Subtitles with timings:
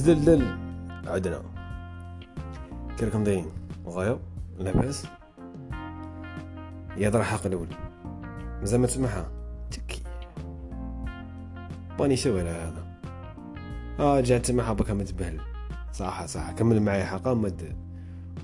[0.00, 0.58] زلل
[1.06, 1.42] عدنا.
[2.98, 3.46] كيفكم دايرين.
[3.86, 4.18] غاية.
[4.58, 5.06] لاباس.
[6.96, 7.68] يهضر حق الأول.
[8.60, 9.30] مازال ما تسمعها.
[9.70, 10.02] تكي
[11.98, 12.84] باني شوي هذا؟
[13.98, 15.40] آه رجعت تسمعها بكا متبهل
[15.92, 16.52] صح صح.
[16.52, 17.76] كمل معايا حقا مد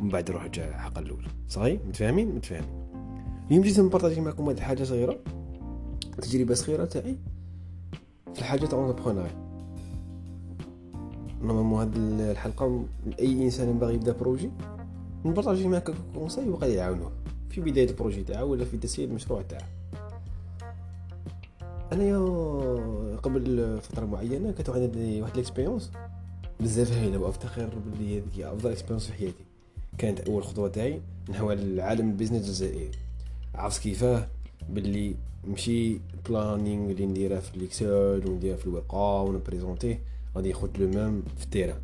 [0.00, 1.27] ومن بعد روح رجع حق الأول.
[1.48, 2.86] صحيح؟ متفاهمين؟ متفاهمين.
[3.46, 5.18] اليوم جيت نبارطاجي معكم واحد الحاجة صغيرة.
[6.23, 7.18] تجربة صغيرة تاعي.
[8.34, 8.79] في الحاجة تاع
[11.46, 11.96] normalement هاد
[12.30, 14.51] الحلقة لأي إنسان باغي يبدأ projet
[15.24, 17.12] نبارطاجي معاك conseils وقال يعاونوه.
[17.50, 19.62] في بداية ال projet تاعو ولا في تسيير المشروع تاعو
[21.92, 22.18] انايا
[23.16, 25.91] قبل فترة معينة كانت عندي واحد ال expérience
[26.60, 29.45] بزاف هايلة وافتخر بلي هذيك أفضل expérience في حياتي.
[29.98, 32.90] كانت أول خطوة تاعي نحو العالم ال business الجزائري.
[33.54, 34.28] عرفت كيفاه؟
[34.70, 35.15] باللي
[35.48, 40.01] مشي planning اللي نديره في ال Excel ونديره في الورقة ونبريزونتيه
[40.36, 41.80] غادي يخوت le même في ال terrain.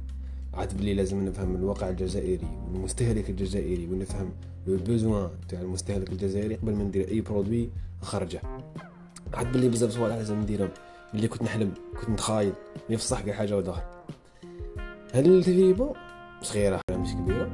[0.54, 4.30] عاد بلي لازم نفهم الواقع الجزائري والمستهلك الجزائري ونفهم
[4.66, 7.70] le besoin تاع المستهلك الجزائري قبل ما ندير أي produit
[8.02, 8.40] نخرجه.
[9.34, 10.70] عاد بلي بزاف صوالح لازم نديرهم.
[11.14, 12.52] اللي كنت نحلم كنت نتخايل
[12.90, 13.84] mais في كاع حاجة وظهر
[15.14, 15.92] هاد التجربه
[16.42, 17.50] صغيرة مش كبيرة.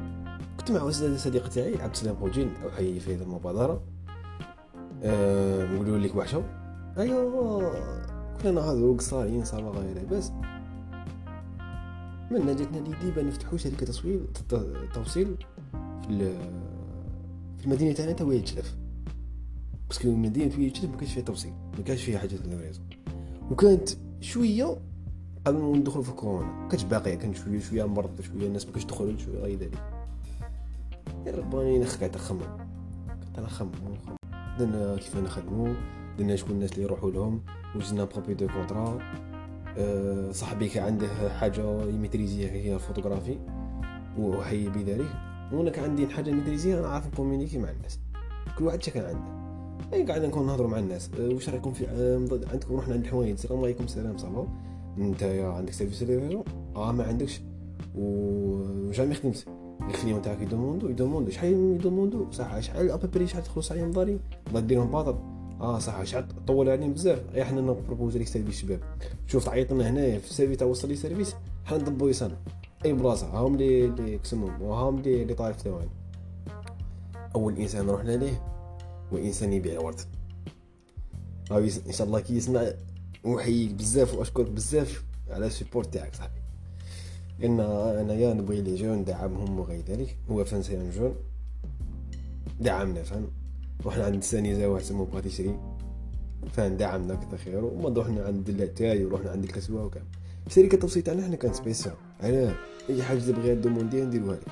[0.59, 3.83] كنت مع صديق تاعي عبد السلام بوجين أو حي في هذه المبادرة.
[5.03, 6.43] أه لك وحشة.
[6.97, 7.73] ايوا
[8.41, 10.31] كنا نهضروا قصارين صافا غير لاباس.
[12.31, 14.25] من جاتنا ليدي بان نفتحوا شركه تصوير
[14.93, 15.35] توصيل
[16.07, 16.37] في
[17.57, 18.75] في المدينة تاعنا تا وهي تشلف
[19.87, 22.81] باسكو المدينة وهي تشلف ما كانش فيها توصيل ما كانش فيها حاجة الريزو
[23.51, 23.89] وكانت
[24.21, 24.77] شوية
[25.45, 28.85] قبل ما ندخل في كورونا كانت باقية كان شوية شوية مرض شوية الناس ما كانش
[28.85, 29.83] تدخل شوية غير ذلك.
[31.27, 32.41] رباني نخ قاعد نخمم
[33.35, 33.71] قاعد نخمم.
[34.59, 35.73] درنا كيف نخدمو
[36.17, 37.41] درنا شكون الناس اللي يروحوا لهم
[37.75, 38.99] وجدنا بروبي دو كونترا
[40.31, 43.37] صاحبي كان عنده حاجة يميتريزيها هي الفوتوغرافي
[44.19, 45.07] وحي بذلك.
[45.53, 47.99] وأنا كان عندي حاجة ميتريزيها أنا عارف نكومونيكي مع الناس.
[48.57, 49.39] كل واحد كان عنده.
[49.93, 51.11] اي قاعد نكون نهضروا مع الناس.
[51.19, 54.47] أه واش رايكم في أه عندكم رحنا عند الحوايج السلام عليكم السلام صافا
[54.97, 56.45] أنت يا عندك سيرفيس ريفيرو
[56.75, 57.41] آه ما عندكش.
[57.95, 59.47] وجامي خدمت.
[59.89, 61.31] الكليون تاعك يدوموندو يدوموندو.
[61.31, 65.38] شحال يدوموندو؟ صح شحال ابري شحال تخلص عليهم بغا ديرهم باطل.
[65.61, 67.35] آه صح شحال طول عليهم بزاف.
[67.35, 68.79] أي حنا نبروبوزي لك سيرفيس شباب.
[69.27, 72.35] شوف تعيط لنا هنايا في السيرفيس تاع وصل لي سيرفيس حنا نضبو يصنع
[72.85, 75.89] أي بلاصة هاهم لي لي كسمهم وهاهم لي لي طارف ثواني.
[77.35, 78.43] أول إنسان رحنا ليه؟
[79.13, 80.01] هو انسان يبيع ورد
[81.51, 82.63] إن شاء الله كي يسمع
[83.25, 86.41] نحييك بزاف وأشكرك بزاف على السيبورت تاعك صاحبي.
[87.43, 90.17] إن انايا نبغي لي جون دعمهم وغير ذلك.
[90.31, 91.15] هو فان جون.
[92.59, 93.27] دعمنا فهم
[93.85, 95.59] رحنا عند سانيزا واحد سمو باتيسري
[96.51, 100.03] فان دعمنا كثر خير وما رحنا عند اللاتاي ورحنا عند الكسوة وكان
[100.47, 101.93] شركة التوصيل تاعنا حنا كانت سبيسيال.
[102.19, 102.53] علاه
[102.89, 104.47] أي حاجة تبغيها دومونديها نديروها لك.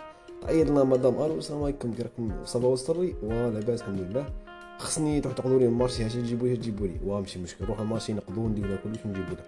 [0.47, 2.31] طيرنا مدام ألو السلام عليكم راكم
[2.65, 4.29] وصل لي لاباس الحمد لله
[4.77, 6.99] خصني تروح تقضوا لي المارشي هاش تجيبوا لي تجيبوا لي.
[7.05, 7.65] واه ماشي مشكل.
[7.65, 9.45] روح المارشي نقضوا نديروا كلش ونجيبوا لك.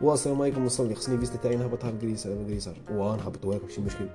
[0.00, 4.08] والسلام عليكم وصل خصني فيزا تاعي نهبطها بالكريسار واه نهبطوها ماشي مشكل.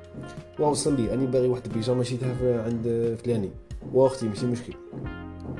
[0.59, 3.49] واه وصل راني باغي واحد البيجامة شيتها عند فلاني.
[3.93, 4.73] واختي ماشي مشكل.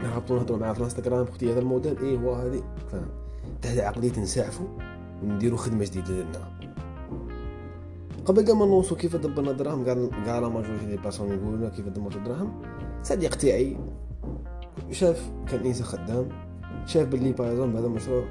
[0.03, 3.07] نهبطوا نهضروا معاه في الانستغرام أختي هذا الموديل إيه هو هذه؟ فاهم
[3.61, 4.67] تحت عقلية نسعفوا
[5.23, 6.59] ونديروا خدمة جديدة لنا.
[8.25, 12.15] قبل ما نوصل كيف دبرنا الدراهم كاع كاع لا ماجوريتي دي باسون يقولوا كيف دبرت
[12.15, 12.61] الدراهم.
[13.03, 13.77] صديق تاعي
[14.91, 16.29] شاف كان إنسان خدام
[16.85, 18.25] شاف باللي باغ هذا المشروع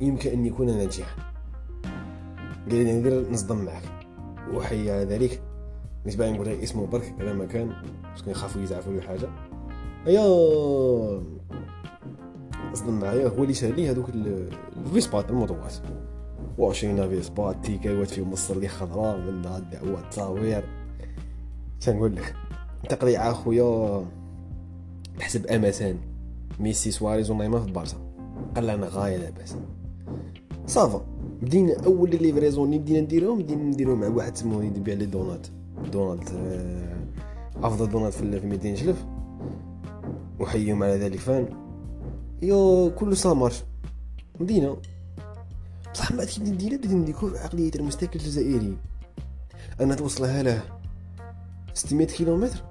[0.00, 1.22] يمكن أن يكون ناجحا
[2.70, 3.82] قال لي ندير نصدم معك.
[4.54, 5.42] وحي على ذلك.
[6.06, 7.72] مش باغي نقول اسمه برك هذا مكان
[8.10, 9.28] باسكو يخافوا يزعفوا ولا حاجة.
[10.06, 10.26] ايا
[12.72, 14.08] اصدم معايا هو اللي شاري لي هذوك
[14.76, 15.74] الفيسبات الموطوات
[16.58, 20.64] وعشرين فيسبات تيكاوات فيهم مصر لي خضراء من الدعوات تصاوير
[21.88, 22.34] نقول لك؟
[22.88, 24.04] تقريعه أخويا
[25.18, 25.96] بحسب امسان
[26.60, 27.96] ميسي سواريز ونيمار في البارسا.
[28.56, 29.56] قال أنا غاية لاباس.
[30.66, 31.06] صافا.
[31.42, 35.46] بدينا أول ليفريزون اللي بدينا نديرهم بدينا نديرهم مع واحد سموه يبيع لي دونات.
[35.92, 39.04] دونالد آه، أفضل دونالد في مدينه جلف.
[40.40, 41.48] وحيهم على ذلك فان.
[42.42, 43.52] يو كل سامر
[44.40, 44.76] مدينة.
[45.94, 48.76] بصح بعد كي ندير بدينا نديكو عقلية المستهلك الجزائري.
[49.80, 50.62] أنا توصلها له
[51.74, 52.62] 600 كيلومتر.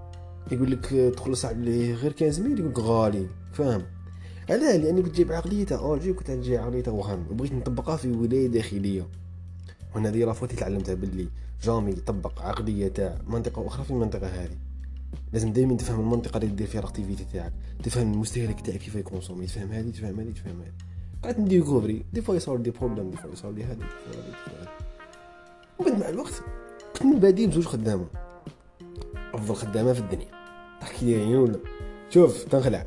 [0.51, 3.27] يقول لك تخلص عليه غير 15 ميل يقول لك غالي.
[3.53, 3.81] فاهم؟
[4.49, 7.25] علاه لاني كنت جايب عقليه تاع الجي كنت جايب عقليه تاع وهم.
[7.31, 9.07] وبغيت نطبقها في ولاية داخلية.
[9.95, 11.27] وهنا هذه رافوتي تعلمتها باللي.
[11.63, 14.57] جامي يطبق عقليه تاع منطقة أخرى في المنطقة هذه.
[15.33, 17.53] لازم دائما تفهم المنطقة اللي دير فيها الأكتيفيتي تاعك.
[17.83, 19.45] تفهم المستهلك تاعك كيف يكونسومي.
[19.45, 20.71] تفهم هذه تفهم هذه تفهم هذه.
[21.23, 23.77] قاعد نديكوفري دي فوا يصور دي بروبليم دي فوا يصور لي هذه
[25.79, 26.43] وبعد مع الوقت
[26.93, 28.05] كنت من بادي بزوج خدامة.
[29.33, 30.27] أفضل خدامة في الدنيا.
[30.81, 31.59] تحكي لي عيون ولا؟
[32.09, 32.85] شوف تنخلع.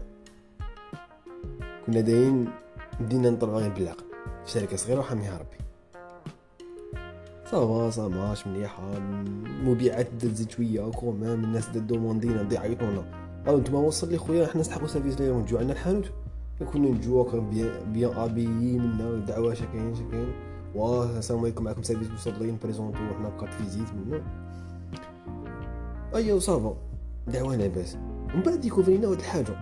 [1.86, 2.48] كنا دايرين
[3.00, 4.04] بدينا نطلعوا غير بالعقل
[4.44, 5.61] في شركة صغيرة وحاميها ربي.
[7.52, 13.04] صافا صا ماش مليحة المبيعات تزيد شوية كومام الناس دا دوموندينا بدا يعيطونا
[13.48, 16.12] أو نتوما وصل لي خويا حنا نسحقو سيرفيس ليهم نجو عندنا الحانوت.
[16.72, 17.24] كنا نجو
[17.92, 20.32] bien habillé منا دعوة شكاين شكاين.
[20.74, 24.22] واه السلام عليكم معكم service وصل لي نبريزونتو حنا ب carte visite منا.
[26.14, 26.76] ايا ça va.
[27.26, 27.96] دعوة لاباس
[28.34, 29.56] ومن بعد ديكوفرينا واحد الحاجة.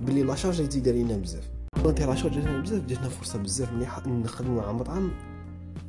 [0.00, 1.50] بلي la charge تزيد علينا بزاف.
[1.86, 5.10] انت la charge بزاف جاتنا فرصة بزاف مليحة نخدمو مع مطعم.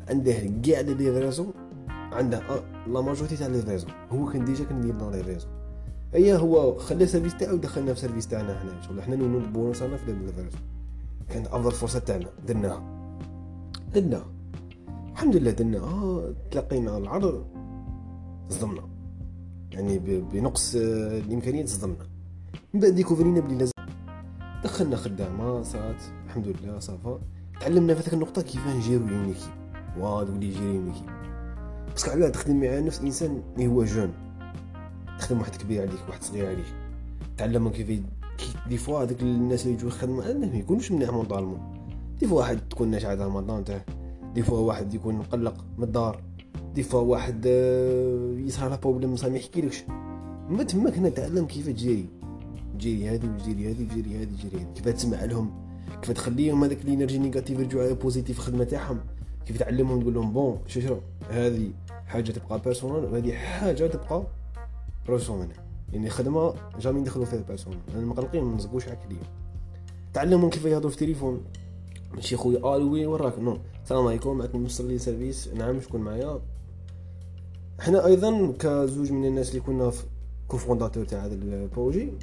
[0.09, 0.31] عنده
[0.63, 1.53] كاع les livraisons
[1.89, 2.41] عنده
[2.87, 5.51] la majorité تاع livraison هو كان déjà كان les livraisons
[6.15, 9.37] ايا هو خلى ال service تاعو ودخلنا في ال service تاعنا هنا شغل حنا non
[9.37, 10.61] un bonus أنا في livraison
[11.29, 12.29] كانت أفضل فرصة تاعنا.
[12.47, 12.83] درناها.
[13.95, 14.25] درناها.
[15.11, 17.45] الحمد لله درنا آه تلقينا العرض
[18.49, 18.89] صدمنا.
[19.71, 22.07] يعني بنقص الإمكانيات صدمنا.
[22.73, 23.71] من بعد ديكوفرينا بلي لازم
[24.63, 27.19] دخلنا خدامة صارت الحمد لله ça va.
[27.61, 29.33] تعلمنا في هذيك النقطة كيف نجيرو ان
[29.99, 31.03] واحد واللي يجيري ميكيب
[31.91, 34.13] parce que علاه تخدم مع نفس انسان اللي هو jeune.
[35.19, 36.65] تخدم واحد كبير عليك واحد صغير عليك.
[37.37, 38.01] تعلم كيف
[38.69, 41.59] des fois هذوك الناس اللي يجوا يخدموا عندنا ما يكونوش مليح mentalement
[42.19, 43.85] des fois واحد تكون ناجحه تاع رمضان تاعه.
[44.33, 46.21] des fois واحد يكون مقلق من الدار.
[46.75, 47.45] des fois واحد
[48.37, 49.83] يصرى له problème ما يحكيلكش
[50.49, 52.05] ما تماك هنا تعلم كيف تجيري.
[52.73, 55.51] تجيري هذه وتجيري هذه وتجيري هذه وتجيري هذه كيف تسمع لهم؟
[56.01, 58.99] كيف تخليهم هذاك ال énergie négative يرجعوا على positive الخدمه تاعهم؟
[59.47, 60.97] كيف تعلمهم تقول لهم bon شو شو
[61.29, 61.71] هذه
[62.07, 64.23] حاجة تبقى personnel وهذه حاجة تبقى
[65.05, 65.49] professionnel
[65.93, 68.97] يعني خدمة jamais ندخلوا فيها personnel أنا مقلقين ما نزقوش على
[70.13, 71.43] تعلمهم كيف يهضروا في التليفون
[72.13, 73.39] ماشي خويا آه oui وراك.
[73.39, 73.57] non.
[73.83, 74.37] السلام عليكم.
[74.37, 75.47] معكم وصل لي service.
[75.47, 76.41] نعم شكون معايا؟
[77.79, 80.03] حنا أيضا كزوج من الناس اللي كنا في
[80.47, 82.13] cofondateurs تاع هذا ال projet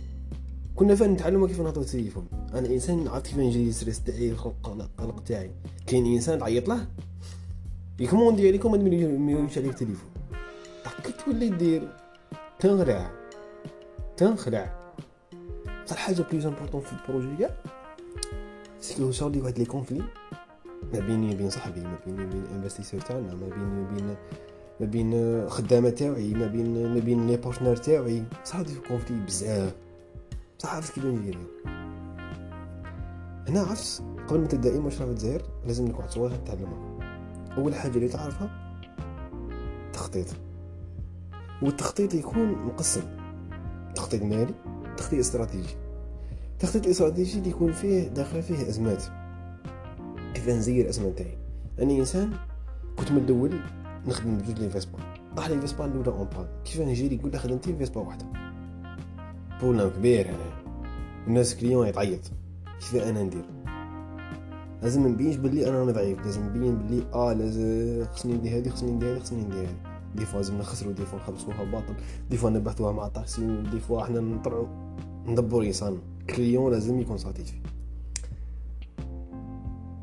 [0.77, 2.27] كنا فين نتعلموا كيف نهضروا في التليفون.
[2.55, 5.51] أنا إنسان عرفت كيف نجيري stress تاعي القلق تاعي
[5.87, 6.87] كاين إنسان تعيط له
[8.01, 10.11] يكوموندي عليكم ما يميلوش عليك التليفون.
[11.05, 11.89] كي تولي دير
[12.59, 13.11] تنخلع
[14.17, 14.75] تنخلع.
[15.87, 17.51] بصح حاجة plus importante في ال projet كاع
[18.81, 20.03] ce que صار لي واحد les conflits
[20.93, 24.17] ما بيني وبين صاحبي ما بيني وبين investisseur تاعنا ما بيني وبين
[24.81, 28.23] ما بين خدامة تاعي ما بين ما بين les partenaires تاعي.
[28.45, 29.75] صار les conflits بزاف.
[30.65, 31.39] بصح عرفت كيف ندير
[33.49, 36.99] هنا عرفت قبل ما تبدأ أي مشروع في الجزائر لازم لك واحد صوالح تتعلمها
[37.57, 38.51] أول حاجة اللي تعرفها
[39.93, 40.27] تخطيط.
[41.63, 43.03] والتخطيط يكون مقسم.
[43.95, 44.55] تخطيط مالي
[44.97, 45.77] تخطيط استراتيجي.
[46.53, 49.05] التخطيط الاستراتيجي اللي يكون فيه داخل فيه أزمات.
[50.35, 51.39] كيف نسير الأزمة تاعي
[51.81, 52.33] اني إنسان
[52.97, 53.61] كنت من الأول
[54.07, 54.99] نخدم بجوج les Vespa
[55.37, 58.44] طاح لي Vespa الأولى en panne كيف نجي يقول لي خدمتي Vespa واحدة؟
[59.65, 60.37] problème كبير هنا
[61.27, 62.21] الناس client يتعيط.
[62.81, 63.45] كيف أنا ندير؟
[64.83, 66.19] لازم نبينش بلي أنا راني ضعيف.
[66.25, 69.77] لازم نبين بلي آه لازم خصني ندير هذه خصني ندير هذه خصني ندير هذه.
[70.15, 71.95] des fois لازم نخسروا des fois نخلصوها باطل.
[72.31, 74.67] des fois نبحثوها مع طاكسي des fois حنا نطلعوا
[75.27, 75.99] ندبروا انسان
[76.31, 77.59] client لازم يكون satisfait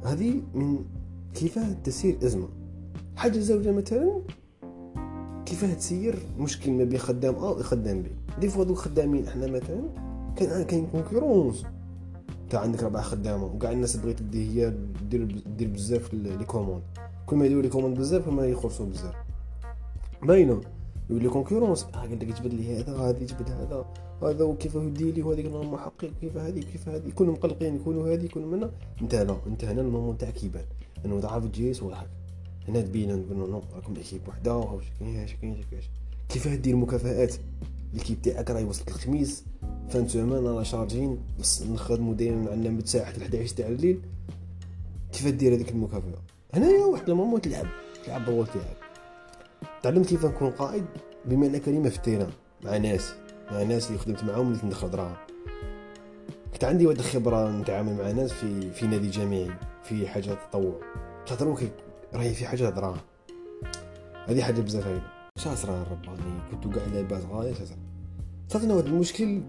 [0.06, 0.86] هذه من
[1.34, 2.48] كيفاه تسير أزمة.
[3.16, 4.22] حاجة زوجة مثلا
[5.46, 9.82] كيفاه تسير مشكل ما بين خدام A وخدام B؟ des fois دوك خدامين إحنا مثلا
[10.36, 11.66] كان كاين concurrence
[12.50, 14.74] تاع عندك ربع خدامه وكاع الناس بغيت تدي هي
[15.10, 16.82] دير دير بزاف les commandes
[17.26, 19.16] كل ما يديروا les commandes بزاف كل ما يخلصوا بزاف
[20.24, 20.62] باينه
[21.10, 23.86] يولي concurrence آه قال لك جبد لي هذا هذه جبد هذا
[24.24, 28.26] هذا وكيف يدير لي وهذيك أنا محقق كيف هذه كيف هذه يكونوا مقلقين يكونوا هذه
[28.26, 28.72] يكونوا منا
[29.02, 30.66] انت لا انت هنا ال moment تاعك يبان
[31.06, 32.08] انه تعرف تجيري صوالحك
[32.68, 35.80] هنا تبين نقول non راكم équipe وحده وهاو شكين شكين شكين
[36.30, 37.36] كيف دير مكافآت
[37.94, 39.44] l'équipe تاعك راهي وصلت الخميس
[39.90, 41.20] fin semaine أنا chargés
[41.62, 44.02] نخدمو دايما عندنا من ساعة 11 تاع الليل.
[45.12, 46.22] كيف دير هذيك المكافأة؟
[46.54, 47.66] هنايا واحد ال moment تلعب
[48.06, 48.78] تلعب ال rôle تاعك
[49.84, 50.86] تعلمت كيف نكون قائد؟
[51.26, 52.30] بمعنى كلمه في ال terrain
[52.64, 53.14] مع ناس
[53.52, 55.16] مع ناس اللي خدمت معاهم اللي ندخل دراهم.
[56.54, 59.50] كنت عندي واحد الخبرة نتعامل مع ناس في في نادي جامعي
[59.84, 60.80] في حاجة تطوع.
[61.26, 61.58] تهضروا
[62.14, 62.98] راهي في حاجة دراهم
[64.28, 65.21] هذه حاجة بزاف هايلة.
[65.42, 67.78] شا سترها ربي كنت قاعد لاباس غاية شا سترها
[68.48, 69.42] صار لنا واحد المشكل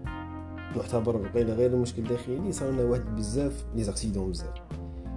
[0.75, 4.53] يعتبر غير غير المشكل الداخلي صار لنا واحد بزاف les accidents بزاف.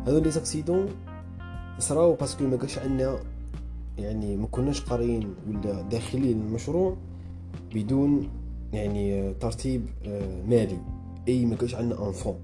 [0.07, 0.89] هذو les accidents
[1.79, 3.19] صراو parce que ما كاش عندنا
[3.99, 6.97] يعني ما كناش قاريين ولا داخلين المشروع
[7.75, 8.29] بدون
[8.73, 10.79] يعني ترتيب آه، مالي.
[11.29, 12.39] أي ما كاش عندنا un fonds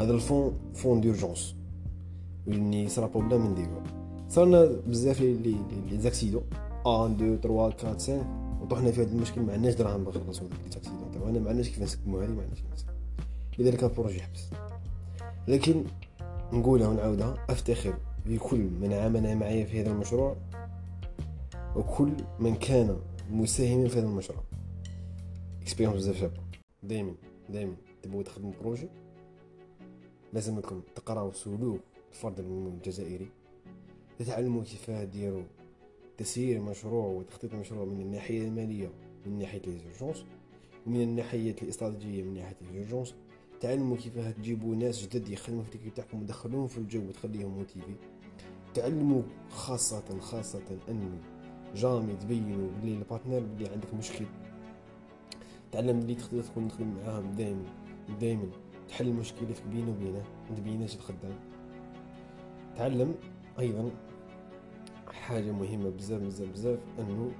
[0.00, 1.54] هذا ال fonds fonds d'urgence
[2.46, 3.82] يعني صرا problème نديرو
[4.28, 5.56] صارنا بزاف les
[5.92, 6.42] accidents
[6.84, 8.26] 1 2 3 4 5
[8.62, 11.68] وطحنا في هذا المشكل ما عندناش دراهم باش نخلصوا ديك les accidents تاعنا ما عندناش
[11.68, 12.64] كيف نسكموا هذه ما عندناش
[13.58, 14.50] لذلك ال projet حبس.
[15.48, 15.84] لكن
[16.52, 17.94] نقولها ونعاودها أفتخر
[18.26, 20.36] بكل من عمل معي في هذا المشروع
[21.76, 22.96] وكل من كان
[23.30, 24.42] مساهما في هذا المشروع.
[25.62, 26.40] expérience بزاف شابة.
[26.82, 27.14] دائما
[27.48, 28.88] دائما تبغوا تخدموا projet
[30.32, 31.80] لازم لكم تقراو سلوك
[32.12, 33.28] الفرد الجزائري
[34.18, 35.42] تتعلموا كيف ديروا
[36.18, 38.90] تسيير مشروع وتخطيط المشروع من الناحية المالية
[39.26, 40.24] من ناحية les urgences
[40.86, 43.14] ومن الناحية الاستراتيجية من ناحية les urgences
[43.60, 47.94] تعلموا كيف تجيبوا ناس جدد يخدموا في التكنيك تاعكم وتدخلوهم في الجو وتخليهم motivés
[48.74, 51.18] تعلموا خاصة خاصة أن
[51.74, 54.24] jamais تبينوا بلي ال partenaire بلي عندك مشكل.
[55.72, 57.64] تعلم اللي تقدر تكون تخدم معاهم دائما
[58.20, 58.46] دائما
[58.88, 61.34] تحل مشكلتك بينه وبينه ما تبيناش الخدام.
[62.76, 63.14] تعلم
[63.58, 63.90] أيضا
[65.14, 67.30] حاجة مهمة بزاف بزاف بزاف إنه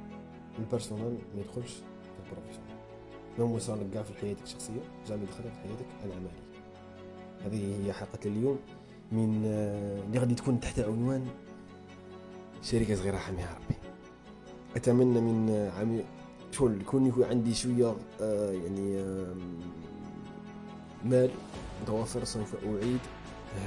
[0.59, 2.75] ال personnel ما يدخلش في ال professionnel
[3.39, 6.45] ما وصل لك كاع في حياتك الشخصية jamais يدخل في حياتك العملية.
[7.45, 8.59] هذه هي حلقة اليوم
[9.13, 11.27] من آه، اللي غادي تكون تحت عنوان
[12.63, 13.79] شركة صغيرة حاميها ربي.
[14.77, 16.05] أتمنى من آه، عمي
[16.53, 19.35] شغل يكون يكون عندي شوية آه يعني آه
[21.05, 21.31] مال
[21.83, 23.01] متوفر سوف أعيد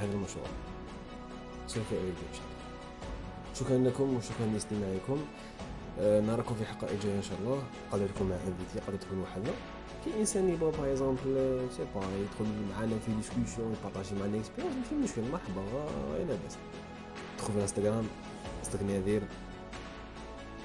[0.00, 0.46] هذا المشروع.
[1.66, 2.47] سوف أعيد إن شاء الله.
[3.60, 5.18] شكرا لكم وشكرا لاستماعكم.
[6.00, 7.62] آه نراكم في حلقة جاية إن شاء الله.
[7.92, 9.52] قادر تكون مع انفيتي قادر تكون وحدنا
[10.04, 14.94] كي إنسان يبغى باغ اكزومبل سي با يدخل معنا في ديسكوسيون يبارطاجي معنا اكسبيريونس ماشي
[14.94, 15.60] مشكل مرحبا
[16.18, 16.56] لا باس
[17.38, 18.04] تدخل في الانستغرام
[18.62, 19.22] استك نادير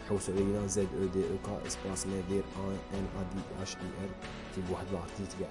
[0.10, 3.82] حوسوا علينا زد أو دي أو كا إسباس نادير ان ان ا دي اش اي
[3.82, 4.10] ار
[4.54, 5.50] تجيب واحد لارتيست كاع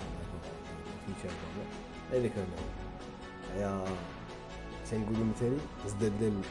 [1.06, 1.34] في شارع
[2.12, 2.32] هذيك
[3.58, 3.84] يا
[4.90, 5.56] تنقولوا مثالي؟
[5.86, 6.42] زداد